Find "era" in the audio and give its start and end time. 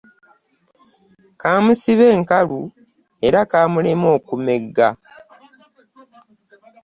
3.27-3.39